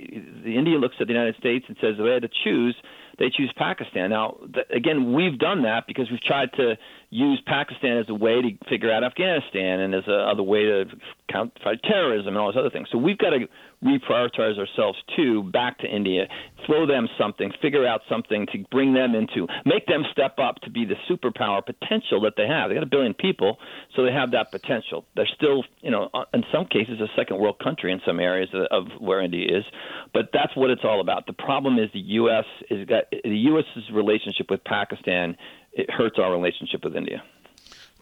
the 0.44 0.56
India 0.56 0.76
looks 0.78 0.96
at 1.00 1.06
the 1.06 1.12
United 1.12 1.36
States 1.36 1.64
and 1.68 1.76
says, 1.80 1.94
if 1.98 2.04
they 2.04 2.12
had 2.12 2.22
to 2.22 2.30
choose, 2.44 2.76
they 3.18 3.30
choose 3.30 3.52
Pakistan. 3.56 4.10
Now, 4.10 4.38
th- 4.54 4.66
again, 4.70 5.12
we've 5.12 5.38
done 5.38 5.62
that 5.62 5.86
because 5.86 6.10
we've 6.10 6.22
tried 6.22 6.52
to 6.54 6.76
use 7.10 7.40
Pakistan 7.46 7.98
as 7.98 8.08
a 8.08 8.14
way 8.14 8.40
to 8.40 8.50
figure 8.68 8.92
out 8.92 9.02
Afghanistan 9.02 9.80
and 9.80 9.94
as 9.94 10.06
a 10.06 10.14
other 10.14 10.42
way 10.42 10.64
to 10.64 10.86
count 11.28 11.52
fight 11.62 11.82
terrorism 11.82 12.28
and 12.28 12.38
all 12.38 12.52
those 12.52 12.58
other 12.58 12.70
things. 12.70 12.88
So 12.90 12.98
we've 12.98 13.18
got 13.18 13.30
to 13.30 13.48
reprioritize 13.84 14.58
ourselves 14.58 14.98
too 15.16 15.44
back 15.44 15.78
to 15.78 15.86
India, 15.86 16.26
throw 16.66 16.86
them 16.86 17.08
something, 17.18 17.52
figure 17.62 17.86
out 17.86 18.00
something 18.08 18.46
to 18.52 18.64
bring 18.70 18.94
them 18.94 19.14
into, 19.14 19.46
make 19.64 19.86
them 19.86 20.04
step 20.12 20.38
up 20.38 20.56
to 20.62 20.70
be 20.70 20.84
the 20.84 20.96
superpower 21.08 21.64
potential 21.64 22.20
that 22.22 22.34
they 22.36 22.46
have. 22.46 22.68
They 22.68 22.74
got 22.74 22.82
a 22.82 22.86
billion 22.86 23.14
people, 23.14 23.58
so 23.94 24.04
they 24.04 24.12
have 24.12 24.32
that 24.32 24.50
potential. 24.50 25.04
They're 25.14 25.28
still, 25.34 25.64
you 25.80 25.90
know, 25.90 26.10
in 26.34 26.44
some 26.52 26.66
cases, 26.66 27.00
a 27.00 27.08
second 27.16 27.38
world 27.38 27.58
country 27.62 27.92
in 27.92 28.00
some 28.06 28.20
areas 28.20 28.48
of 28.70 28.86
where 28.98 29.20
India 29.20 29.58
is, 29.58 29.64
but 30.12 30.30
that's 30.32 30.54
what 30.56 30.70
it's 30.70 30.84
all 30.84 31.00
about. 31.00 31.26
The 31.26 31.32
problem 31.32 31.78
is 31.78 31.88
the 31.92 32.00
U.S. 32.00 32.44
is 32.70 32.86
got 32.86 33.04
the 33.10 33.38
U.S.'s 33.52 33.90
relationship 33.92 34.50
with 34.50 34.64
Pakistan 34.64 35.36
it 35.72 35.90
hurts 35.90 36.18
our 36.18 36.32
relationship 36.32 36.84
with 36.84 36.96
India. 36.96 37.22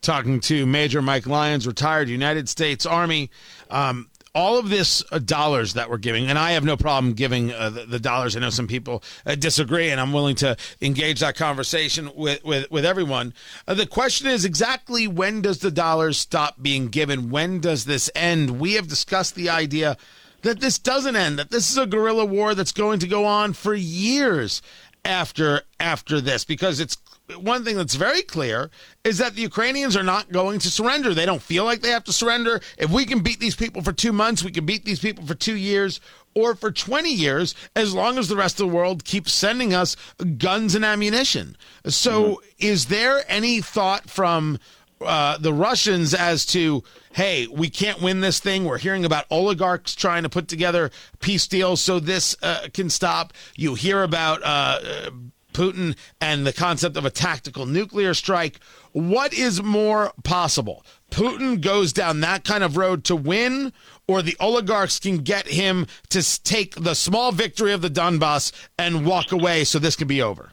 Talking 0.01 0.41
to 0.41 0.67
Major 0.67 1.03
Mike 1.03 1.27
Lyons, 1.27 1.67
retired 1.67 2.09
United 2.09 2.49
States 2.49 2.87
Army. 2.87 3.31
Um, 3.71 4.09
all 4.37 4.59
of 4.59 4.69
this 4.69 5.03
uh, 5.11 5.19
dollars 5.19 5.73
that 5.73 5.89
we're 5.89 5.97
giving, 5.97 6.29
and 6.29 6.39
I 6.39 6.53
have 6.53 6.63
no 6.63 6.77
problem 6.77 7.15
giving 7.15 7.53
uh, 7.53 7.71
the, 7.71 7.87
the, 7.87 7.99
dollars. 7.99 8.37
I 8.37 8.41
know 8.41 8.51
some 8.51 8.67
people 8.67 9.03
uh, 9.25 9.35
disagree, 9.35 9.89
and 9.89 9.99
I'm 9.99 10.13
willing 10.13 10.35
to 10.37 10.59
engage 10.83 11.21
that 11.21 11.37
conversation 11.37 12.11
with 12.15 12.45
with, 12.45 12.71
with 12.71 12.85
everyone. 12.85 13.33
Uh, 13.67 13.73
the 13.73 13.87
question 13.87 14.27
is 14.27 14.45
exactly 14.45 15.09
when 15.09 15.41
does 15.41 15.61
the 15.61 15.71
dollars 15.71 16.19
stop 16.19 16.63
being 16.63 16.89
given? 16.89 17.31
When 17.31 17.61
does 17.61 17.87
this 17.87 18.11
end? 18.15 18.61
We 18.61 18.75
have 18.75 18.89
discussed 18.89 19.37
the 19.37 19.49
idea 19.49 19.97
that 20.43 20.61
this 20.61 20.79
doesn't 20.79 21.17
end. 21.17 21.39
That 21.39 21.51
this 21.51 21.71
is 21.71 21.79
a 21.79 21.87
guerrilla 21.87 22.27
war 22.27 22.55
that's 22.55 22.73
going 22.73 22.99
to 23.01 23.09
go 23.09 23.25
on 23.25 23.55
for 23.55 23.73
years 23.73 24.61
after 25.07 25.63
after 25.81 26.21
this, 26.21 26.45
because 26.45 26.81
it's 26.81 26.97
one 27.35 27.65
thing 27.65 27.77
that's 27.77 27.95
very 27.95 28.23
clear 28.23 28.71
is 29.05 29.19
that 29.19 29.35
the 29.35 29.43
Ukrainians 29.43 29.97
are 29.97 30.03
not 30.03 30.31
going 30.31 30.59
to 30.61 30.71
surrender. 30.71 31.13
They 31.13 31.27
don't 31.27 31.43
feel 31.43 31.65
like 31.65 31.81
they 31.81 31.91
have 31.91 32.05
to 32.05 32.13
surrender. 32.13 32.61
If 32.79 32.91
we 32.91 33.05
can 33.05 33.21
beat 33.21 33.41
these 33.41 33.57
people 33.57 33.83
for 33.83 33.93
two 33.93 34.13
months, 34.13 34.45
we 34.45 34.53
can 34.53 34.67
beat 34.67 34.85
these 34.85 35.01
people 35.01 35.27
for 35.27 35.35
two 35.35 35.57
years 35.57 36.01
or 36.35 36.55
for 36.55 36.71
20 36.71 37.11
years, 37.11 37.55
as 37.75 37.95
long 37.95 38.19
as 38.19 38.29
the 38.29 38.37
rest 38.37 38.61
of 38.61 38.69
the 38.69 38.75
world 38.75 39.05
keeps 39.05 39.33
sending 39.33 39.73
us 39.73 39.97
guns 40.37 40.75
and 40.75 40.85
ammunition. 40.85 41.57
So, 41.87 42.23
mm-hmm. 42.23 42.45
is 42.59 42.87
there 42.87 43.25
any 43.27 43.63
thought 43.63 44.11
from 44.11 44.59
uh, 45.01 45.39
the 45.39 45.53
Russians 45.53 46.15
as 46.15 46.47
to, 46.47 46.83
hey, 47.13 47.47
we 47.47 47.69
can't 47.69 48.01
win 48.01 48.21
this 48.21 48.41
thing. 48.41 48.65
We're 48.65 48.79
hearing 48.79 49.05
about 49.05 49.27
oligarchs 49.31 49.95
trying 49.95 50.23
to 50.23 50.29
put 50.29 50.49
together 50.49 50.91
peace 51.21 51.47
deals 51.47 51.81
so 51.81 52.01
this 52.01 52.37
uh, 52.43 52.69
can 52.73 52.91
stop. 52.91 53.33
You 53.57 53.75
hear 53.75 54.03
about 54.03 54.41
uh, 54.43 55.11
Putin 55.53 55.97
and 56.21 56.47
the 56.47 56.53
concept 56.53 56.97
of 56.97 57.05
a 57.05 57.11
tactical 57.11 57.65
nuclear 57.67 58.13
strike. 58.15 58.61
What 58.93 59.33
is 59.33 59.63
more 59.63 60.13
possible? 60.23 60.85
Putin 61.11 61.61
goes 61.61 61.93
down 61.93 62.21
that 62.21 62.45
kind 62.45 62.65
of 62.65 62.77
road 62.77 63.05
to 63.05 63.17
win, 63.17 63.73
or 64.07 64.23
the 64.23 64.37
oligarchs 64.39 64.99
can 64.99 65.19
get 65.19 65.49
him 65.49 65.87
to 66.11 66.43
take 66.43 66.75
the 66.75 66.95
small 66.95 67.33
victory 67.33 67.73
of 67.73 67.83
the 67.83 67.91
Donbass 67.91 68.53
and 68.79 69.07
walk 69.07 69.33
away 69.33 69.65
so 69.65 69.79
this 69.79 69.97
can 69.97 70.09
be 70.09 70.21
over? 70.21 70.53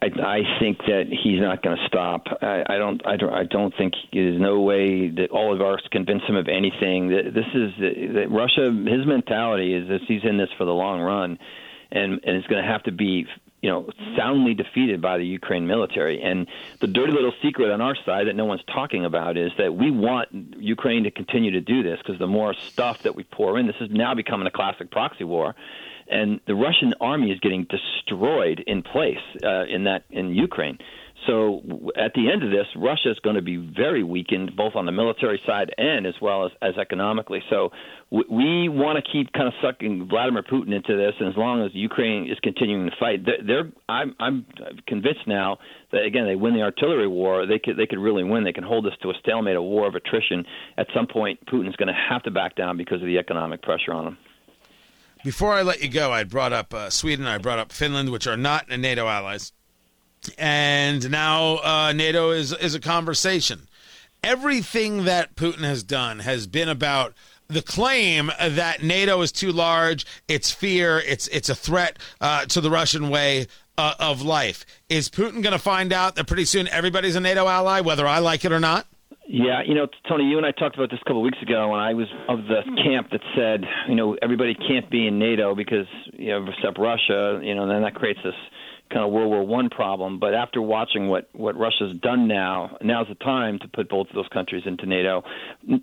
I, 0.00 0.06
I 0.06 0.60
think 0.60 0.78
that 0.86 1.06
he's 1.08 1.40
not 1.40 1.62
going 1.62 1.76
to 1.76 1.86
stop. 1.86 2.26
I, 2.40 2.62
I 2.68 2.78
don't. 2.78 3.04
I 3.06 3.16
don't. 3.16 3.32
I 3.32 3.44
don't 3.44 3.74
think 3.76 3.94
there's 4.12 4.40
no 4.40 4.60
way 4.60 5.08
that 5.08 5.30
oligarchs 5.30 5.84
convince 5.90 6.22
him 6.22 6.36
of 6.36 6.48
anything. 6.48 7.08
That 7.08 7.34
this 7.34 7.46
is 7.54 7.72
that 8.14 8.28
Russia. 8.30 8.70
His 8.70 9.06
mentality 9.06 9.74
is 9.74 9.88
that 9.88 10.00
he's 10.06 10.22
in 10.24 10.38
this 10.38 10.50
for 10.56 10.64
the 10.64 10.74
long 10.74 11.00
run, 11.00 11.38
and 11.90 12.12
and 12.24 12.36
it's 12.36 12.46
going 12.46 12.62
to 12.62 12.68
have 12.68 12.84
to 12.84 12.92
be 12.92 13.26
you 13.60 13.70
know, 13.70 13.90
soundly 14.16 14.54
defeated 14.54 15.02
by 15.02 15.18
the 15.18 15.26
Ukraine 15.26 15.66
military. 15.66 16.22
And 16.22 16.46
the 16.80 16.86
dirty 16.86 17.12
little 17.12 17.32
secret 17.42 17.70
on 17.70 17.80
our 17.80 17.96
side 18.06 18.28
that 18.28 18.36
no 18.36 18.44
one's 18.44 18.62
talking 18.72 19.04
about 19.04 19.36
is 19.36 19.50
that 19.58 19.74
we 19.74 19.90
want 19.90 20.28
Ukraine 20.58 21.04
to 21.04 21.10
continue 21.10 21.50
to 21.52 21.60
do 21.60 21.82
this 21.82 21.98
because 21.98 22.20
the 22.20 22.26
more 22.26 22.54
stuff 22.54 23.02
that 23.02 23.16
we 23.16 23.24
pour 23.24 23.58
in, 23.58 23.66
this 23.66 23.76
is 23.80 23.90
now 23.90 24.14
becoming 24.14 24.46
a 24.46 24.50
classic 24.50 24.90
proxy 24.90 25.24
war. 25.24 25.56
And 26.10 26.40
the 26.46 26.54
Russian 26.54 26.94
army 27.00 27.30
is 27.30 27.40
getting 27.40 27.66
destroyed 27.68 28.62
in 28.66 28.82
place 28.82 29.16
uh, 29.44 29.64
in 29.64 29.84
that 29.84 30.04
in 30.10 30.34
Ukraine. 30.34 30.78
So 31.26 31.62
at 31.96 32.14
the 32.14 32.30
end 32.30 32.42
of 32.44 32.50
this, 32.50 32.66
Russia 32.76 33.10
is 33.10 33.18
going 33.18 33.36
to 33.36 33.42
be 33.42 33.56
very 33.56 34.04
weakened, 34.04 34.56
both 34.56 34.74
on 34.76 34.86
the 34.86 34.92
military 34.92 35.40
side 35.46 35.74
and 35.76 36.06
as 36.06 36.14
well 36.22 36.46
as, 36.46 36.52
as 36.62 36.78
economically. 36.78 37.42
So 37.50 37.70
we 38.10 38.68
want 38.68 39.04
to 39.04 39.12
keep 39.12 39.32
kind 39.32 39.48
of 39.48 39.54
sucking 39.60 40.08
Vladimir 40.08 40.42
Putin 40.42 40.74
into 40.74 40.96
this, 40.96 41.14
and 41.18 41.28
as 41.28 41.36
long 41.36 41.62
as 41.62 41.70
Ukraine 41.74 42.30
is 42.30 42.38
continuing 42.42 42.88
to 42.88 42.96
fight, 42.98 43.26
they're, 43.26 43.42
they're 43.44 43.72
I'm, 43.88 44.14
I'm 44.20 44.46
convinced 44.86 45.26
now 45.26 45.58
that 45.92 46.04
again 46.04 46.24
they 46.24 46.36
win 46.36 46.54
the 46.54 46.62
artillery 46.62 47.08
war, 47.08 47.46
they 47.46 47.58
could 47.58 47.76
they 47.76 47.86
could 47.86 47.98
really 47.98 48.24
win. 48.24 48.44
They 48.44 48.52
can 48.52 48.64
hold 48.64 48.86
us 48.86 48.94
to 49.02 49.10
a 49.10 49.14
stalemate, 49.20 49.56
a 49.56 49.62
war 49.62 49.86
of 49.86 49.96
attrition. 49.96 50.44
At 50.76 50.86
some 50.94 51.06
point, 51.06 51.44
Putin's 51.46 51.76
going 51.76 51.88
to 51.88 52.00
have 52.08 52.22
to 52.22 52.30
back 52.30 52.54
down 52.54 52.76
because 52.76 53.00
of 53.02 53.06
the 53.06 53.18
economic 53.18 53.62
pressure 53.62 53.92
on 53.92 54.06
him. 54.06 54.18
Before 55.24 55.52
I 55.52 55.62
let 55.62 55.82
you 55.82 55.88
go, 55.88 56.12
I 56.12 56.24
brought 56.24 56.52
up 56.52 56.72
uh, 56.72 56.90
Sweden, 56.90 57.26
I 57.26 57.38
brought 57.38 57.58
up 57.58 57.72
Finland, 57.72 58.10
which 58.10 58.26
are 58.26 58.36
not 58.36 58.68
NATO 58.68 59.06
allies 59.08 59.52
and 60.36 61.10
now 61.10 61.56
uh, 61.58 61.92
NATO 61.94 62.30
is 62.30 62.52
is 62.52 62.74
a 62.74 62.80
conversation. 62.80 63.68
Everything 64.22 65.04
that 65.04 65.36
Putin 65.36 65.60
has 65.60 65.82
done 65.82 66.20
has 66.20 66.46
been 66.46 66.68
about 66.68 67.14
the 67.46 67.62
claim 67.62 68.30
that 68.40 68.82
NATO 68.82 69.20
is 69.22 69.32
too 69.32 69.52
large, 69.52 70.04
it's 70.26 70.50
fear, 70.50 70.98
it's 70.98 71.28
it's 71.28 71.48
a 71.48 71.54
threat 71.54 71.98
uh, 72.20 72.46
to 72.46 72.60
the 72.60 72.70
Russian 72.70 73.08
way 73.08 73.46
uh, 73.76 73.94
of 73.98 74.22
life. 74.22 74.66
Is 74.88 75.08
Putin 75.08 75.42
going 75.42 75.52
to 75.52 75.58
find 75.58 75.92
out 75.92 76.16
that 76.16 76.26
pretty 76.26 76.44
soon 76.44 76.68
everybody's 76.68 77.16
a 77.16 77.20
NATO 77.20 77.46
ally, 77.46 77.80
whether 77.80 78.06
I 78.06 78.18
like 78.18 78.44
it 78.44 78.52
or 78.52 78.60
not? 78.60 78.86
Yeah, 79.30 79.60
you 79.64 79.74
know, 79.74 79.86
Tony, 80.08 80.24
you 80.24 80.38
and 80.38 80.46
I 80.46 80.52
talked 80.52 80.74
about 80.76 80.88
this 80.88 81.00
a 81.02 81.04
couple 81.04 81.20
of 81.20 81.24
weeks 81.24 81.36
ago 81.42 81.68
when 81.68 81.80
I 81.80 81.92
was 81.92 82.06
of 82.30 82.44
the 82.48 82.62
camp 82.82 83.10
that 83.12 83.20
said, 83.36 83.62
you 83.86 83.94
know, 83.94 84.16
everybody 84.22 84.54
can't 84.54 84.90
be 84.90 85.06
in 85.06 85.18
NATO 85.18 85.54
because 85.54 85.86
you 86.14 86.28
know, 86.28 86.46
except 86.48 86.78
Russia, 86.78 87.38
you 87.42 87.54
know, 87.54 87.62
and 87.62 87.70
then 87.70 87.82
that 87.82 87.94
creates 87.94 88.20
this 88.24 88.34
kind 88.90 89.04
of 89.04 89.12
World 89.12 89.30
War 89.30 89.44
One 89.44 89.70
problem. 89.70 90.18
But 90.18 90.34
after 90.34 90.60
watching 90.60 91.08
what 91.08 91.28
what 91.32 91.56
Russia's 91.56 91.96
done 92.00 92.28
now, 92.28 92.76
now's 92.82 93.08
the 93.08 93.14
time 93.16 93.58
to 93.60 93.68
put 93.68 93.88
both 93.88 94.08
of 94.08 94.14
those 94.14 94.28
countries 94.32 94.62
into 94.66 94.86
NATO 94.86 95.22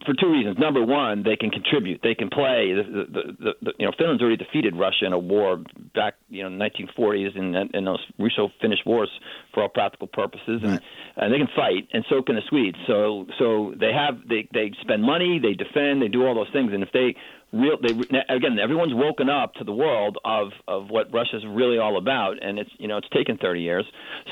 for 0.05 0.13
two 0.19 0.31
reasons. 0.31 0.57
Number 0.57 0.83
one, 0.83 1.23
they 1.23 1.35
can 1.35 1.49
contribute, 1.49 2.01
they 2.03 2.15
can 2.15 2.29
play. 2.29 2.73
The, 2.73 2.83
the, 2.83 3.21
the, 3.39 3.53
the 3.61 3.71
you 3.79 3.85
know 3.85 3.91
Finland's 3.97 4.21
already 4.21 4.37
defeated 4.37 4.75
Russia 4.75 5.05
in 5.05 5.13
a 5.13 5.19
war 5.19 5.61
back 5.93 6.15
you 6.29 6.47
know 6.47 6.49
1940s 6.49 7.35
in 7.35 7.55
in 7.73 7.85
those 7.85 8.03
Russo-Finnish 8.19 8.79
wars 8.85 9.09
for 9.53 9.63
all 9.63 9.69
practical 9.69 10.07
purposes, 10.07 10.61
and, 10.63 10.71
right. 10.71 10.81
and 11.17 11.33
they 11.33 11.37
can 11.37 11.49
fight, 11.55 11.87
and 11.93 12.05
so 12.09 12.21
can 12.21 12.35
the 12.35 12.41
Swedes. 12.49 12.77
So 12.87 13.25
so 13.39 13.73
they 13.79 13.91
have 13.93 14.27
they 14.27 14.47
they 14.53 14.71
spend 14.81 15.03
money, 15.03 15.39
they 15.39 15.53
defend, 15.53 16.01
they 16.01 16.07
do 16.07 16.25
all 16.25 16.35
those 16.35 16.51
things, 16.51 16.71
and 16.73 16.83
if 16.83 16.91
they 16.91 17.15
real 17.55 17.77
they 17.81 17.93
again 18.29 18.59
everyone's 18.61 18.93
woken 18.93 19.29
up 19.29 19.53
to 19.55 19.63
the 19.63 19.73
world 19.73 20.17
of 20.25 20.49
of 20.67 20.89
what 20.89 21.13
Russia's 21.13 21.43
really 21.47 21.77
all 21.77 21.97
about 21.97 22.43
and 22.43 22.59
it's 22.59 22.71
you 22.77 22.87
know 22.87 22.97
it's 22.97 23.09
taken 23.09 23.37
30 23.37 23.61
years 23.61 23.85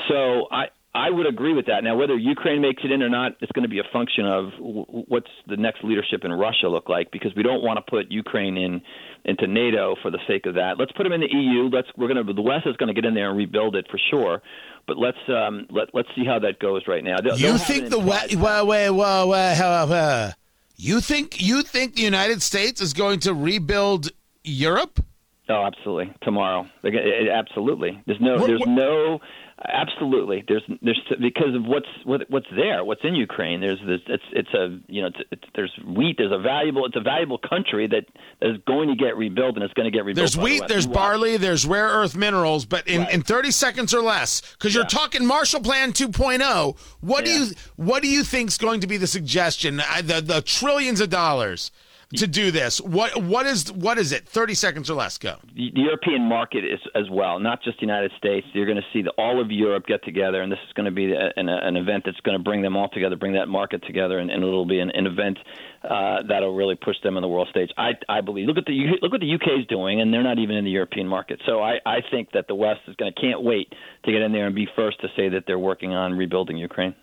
so 0.08 0.46
I 0.50 0.66
I 0.96 1.10
would 1.10 1.26
agree 1.26 1.54
with 1.54 1.66
that. 1.66 1.82
Now, 1.82 1.96
whether 1.96 2.14
Ukraine 2.14 2.62
makes 2.62 2.84
it 2.84 2.92
in 2.92 3.02
or 3.02 3.08
not, 3.08 3.32
it's 3.40 3.50
going 3.50 3.64
to 3.64 3.68
be 3.68 3.80
a 3.80 3.92
function 3.92 4.26
of 4.26 4.52
what's 4.60 5.30
the 5.48 5.56
next 5.56 5.82
leadership 5.82 6.20
in 6.22 6.32
Russia 6.32 6.68
look 6.68 6.88
like. 6.88 7.10
Because 7.10 7.32
we 7.34 7.42
don't 7.42 7.64
want 7.64 7.84
to 7.84 7.90
put 7.90 8.12
Ukraine 8.12 8.56
in 8.56 8.80
into 9.24 9.48
NATO 9.48 9.96
for 10.02 10.12
the 10.12 10.20
sake 10.28 10.46
of 10.46 10.54
that. 10.54 10.74
Let's 10.78 10.92
put 10.92 11.02
them 11.02 11.12
in 11.12 11.20
the 11.20 11.32
EU. 11.32 11.68
Let's 11.68 11.88
we're 11.96 12.06
going 12.06 12.24
to 12.24 12.32
the 12.32 12.40
West 12.40 12.66
is 12.66 12.76
going 12.76 12.94
to 12.94 13.00
get 13.00 13.04
in 13.04 13.14
there 13.14 13.28
and 13.28 13.36
rebuild 13.36 13.74
it 13.74 13.86
for 13.90 13.98
sure. 14.10 14.40
But 14.86 14.96
let's 14.96 15.18
um, 15.28 15.66
let 15.68 15.88
let's 15.94 16.08
see 16.14 16.24
how 16.24 16.38
that 16.38 16.60
goes 16.60 16.82
right 16.86 17.02
now. 17.02 17.16
They'll, 17.20 17.38
you 17.38 17.46
they'll 17.48 17.58
think 17.58 17.88
the 17.88 17.98
West? 17.98 18.36
Wait, 18.36 18.40
well, 18.40 19.28
well, 19.28 19.28
well, 19.28 20.34
you 20.76 21.00
think 21.00 21.40
you 21.40 21.62
think 21.62 21.94
the 21.94 22.02
United 22.02 22.42
States 22.42 22.80
is 22.80 22.92
going 22.92 23.20
to 23.20 23.34
rebuild 23.34 24.10
Europe? 24.42 25.04
Oh, 25.48 25.64
absolutely. 25.66 26.12
Tomorrow, 26.22 26.66
absolutely. 26.84 28.02
There's 28.06 28.20
no, 28.20 28.36
what, 28.36 28.46
there's 28.46 28.60
what? 28.60 28.68
no. 28.70 29.20
Absolutely. 29.66 30.42
There's 30.46 30.62
there's 30.82 31.00
because 31.20 31.54
of 31.54 31.64
what's 31.64 31.86
what, 32.04 32.22
what's 32.28 32.46
there, 32.56 32.84
what's 32.84 33.02
in 33.04 33.14
Ukraine. 33.14 33.60
There's 33.60 33.78
this. 33.86 34.00
It's 34.08 34.22
it's 34.32 34.52
a 34.54 34.78
you 34.88 35.02
know 35.02 35.08
it's, 35.08 35.18
it's, 35.30 35.42
there's 35.54 35.72
wheat. 35.86 36.16
There's 36.18 36.32
a 36.32 36.38
valuable. 36.38 36.84
It's 36.86 36.96
a 36.96 37.00
valuable 37.00 37.38
country 37.38 37.86
that, 37.86 38.04
that 38.40 38.50
is 38.50 38.56
going 38.66 38.88
to 38.88 38.96
get 38.96 39.16
rebuilt 39.16 39.54
and 39.54 39.62
it's 39.64 39.72
going 39.74 39.90
to 39.90 39.96
get 39.96 40.04
rebuilt. 40.04 40.16
There's 40.16 40.36
wheat. 40.36 40.62
The 40.62 40.66
there's 40.66 40.86
barley. 40.88 41.36
There's 41.36 41.64
rare 41.66 41.86
earth 41.86 42.16
minerals. 42.16 42.64
But 42.66 42.88
in, 42.88 43.02
Right. 43.02 43.14
in 43.14 43.22
30 43.22 43.50
seconds 43.52 43.94
or 43.94 44.02
less, 44.02 44.40
because 44.54 44.74
you're 44.74 44.84
talking 44.84 45.24
Marshall 45.24 45.60
Plan 45.60 45.92
2.0. 45.92 46.76
What 47.00 47.26
Yeah. 47.26 47.32
do 47.32 47.44
you 47.44 47.50
what 47.76 48.02
do 48.02 48.08
you 48.08 48.24
think's 48.24 48.58
going 48.58 48.80
to 48.80 48.86
be 48.88 48.96
the 48.96 49.06
suggestion? 49.06 49.80
Uh, 49.80 50.02
The 50.02 50.20
the 50.20 50.42
trillions 50.42 51.00
of 51.00 51.10
dollars 51.10 51.70
to 52.16 52.26
do 52.26 52.50
this. 52.50 52.80
What 52.80 53.22
what 53.22 53.46
is 53.46 53.72
what 53.72 53.98
is 53.98 54.12
it? 54.12 54.26
30 54.26 54.54
seconds 54.54 54.90
or 54.90 54.94
less. 54.94 55.18
Go. 55.18 55.36
the 55.54 55.70
the 55.74 55.80
European 55.82 56.22
market 56.28 56.64
is 56.64 56.80
as 56.94 57.08
well, 57.10 57.38
not 57.38 57.62
just 57.62 57.78
the 57.78 57.86
United 57.86 58.12
States. 58.18 58.46
You're 58.52 58.66
going 58.66 58.78
to 58.78 58.86
see 58.92 59.02
the, 59.02 59.10
all 59.18 59.40
of 59.40 59.50
Europe 59.50 59.86
get 59.86 60.04
together, 60.04 60.42
and 60.42 60.50
this 60.50 60.58
is 60.66 60.72
going 60.74 60.86
to 60.86 60.92
be 60.92 61.12
a, 61.12 61.32
an, 61.36 61.48
an 61.48 61.76
event 61.76 62.04
that's 62.06 62.20
going 62.20 62.36
to 62.36 62.42
bring 62.42 62.62
them 62.62 62.76
all 62.76 62.88
together, 62.88 63.16
bring 63.16 63.34
that 63.34 63.48
market 63.48 63.84
together, 63.86 64.18
and, 64.18 64.30
and 64.30 64.42
it'll 64.42 64.66
be 64.66 64.78
an, 64.78 64.90
an 64.94 65.06
event 65.06 65.38
uh, 65.82 66.22
that'll 66.28 66.54
really 66.54 66.76
push 66.76 66.96
them 67.02 67.16
on 67.16 67.22
the 67.22 67.28
world 67.28 67.48
stage. 67.50 67.70
I, 67.76 67.92
I 68.08 68.20
believe. 68.20 68.46
Look 68.46 68.58
at 68.58 68.66
the 68.66 68.74
look 69.00 69.12
what 69.12 69.20
the 69.20 69.34
UK 69.34 69.60
is 69.60 69.66
doing, 69.66 70.00
and 70.00 70.12
they're 70.12 70.22
not 70.22 70.38
even 70.38 70.56
in 70.56 70.64
the 70.64 70.70
European 70.70 71.06
market. 71.06 71.40
So 71.46 71.60
I, 71.60 71.74
I 71.86 71.98
think 72.10 72.30
that 72.32 72.46
the 72.48 72.54
West 72.54 72.80
is 72.88 72.96
going 72.96 73.12
to 73.12 73.20
can't 73.20 73.42
wait 73.42 73.72
to 74.04 74.12
get 74.12 74.22
in 74.22 74.32
there 74.32 74.46
and 74.46 74.54
be 74.54 74.68
first 74.76 75.00
to 75.00 75.08
say 75.16 75.28
that 75.30 75.44
they're 75.46 75.58
working 75.58 75.94
on 75.94 76.12
rebuilding 76.12 76.56
Ukraine. 76.56 76.94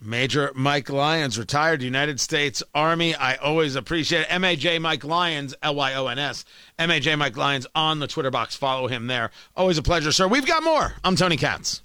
Major 0.00 0.52
Mike 0.54 0.90
Lyons, 0.90 1.38
retired 1.38 1.82
United 1.82 2.20
States 2.20 2.62
Army. 2.74 3.14
I 3.14 3.36
always 3.36 3.76
appreciate 3.76 4.22
it. 4.22 4.28
MAJ 4.28 4.80
Mike 4.80 5.04
Lyons, 5.04 5.54
L 5.62 5.74
Y 5.74 5.94
O 5.94 6.06
N 6.06 6.18
S. 6.18 6.44
MAJ 6.78 7.18
Mike 7.18 7.36
Lyons 7.36 7.66
on 7.74 7.98
the 7.98 8.06
Twitter 8.06 8.30
box. 8.30 8.54
Follow 8.54 8.88
him 8.88 9.06
there. 9.06 9.30
Always 9.56 9.78
a 9.78 9.82
pleasure, 9.82 10.12
sir. 10.12 10.28
We've 10.28 10.46
got 10.46 10.62
more. 10.62 10.94
I'm 11.02 11.16
Tony 11.16 11.36
Katz. 11.36 11.80